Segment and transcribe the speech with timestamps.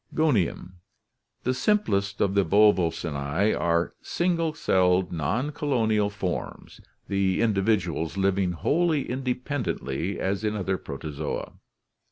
[0.15, 0.77] Gonium.—
[1.43, 9.07] The simplest of the Volvocinte are single celled, non colonial forms, the individuals living wholly
[9.07, 11.51] independently as in other Protozoa.